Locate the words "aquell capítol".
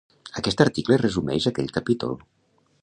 1.53-2.19